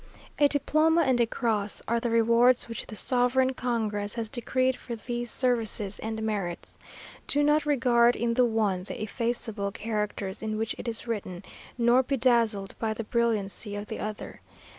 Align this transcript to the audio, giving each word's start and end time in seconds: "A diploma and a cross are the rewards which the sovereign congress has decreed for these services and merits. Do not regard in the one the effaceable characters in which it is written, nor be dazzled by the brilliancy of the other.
"A 0.39 0.47
diploma 0.47 1.01
and 1.03 1.21
a 1.21 1.27
cross 1.27 1.79
are 1.87 1.99
the 1.99 2.09
rewards 2.09 2.67
which 2.67 2.87
the 2.87 2.95
sovereign 2.95 3.53
congress 3.53 4.15
has 4.15 4.29
decreed 4.29 4.75
for 4.75 4.95
these 4.95 5.29
services 5.29 5.99
and 5.99 6.23
merits. 6.23 6.79
Do 7.27 7.43
not 7.43 7.67
regard 7.67 8.15
in 8.15 8.33
the 8.33 8.43
one 8.45 8.85
the 8.85 8.95
effaceable 9.03 9.71
characters 9.71 10.41
in 10.41 10.57
which 10.57 10.73
it 10.79 10.87
is 10.87 11.05
written, 11.05 11.43
nor 11.77 12.01
be 12.01 12.17
dazzled 12.17 12.73
by 12.79 12.95
the 12.95 13.03
brilliancy 13.03 13.75
of 13.75 13.85
the 13.85 13.99
other. 13.99 14.41